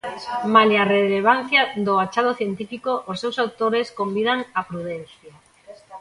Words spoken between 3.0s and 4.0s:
os seus autores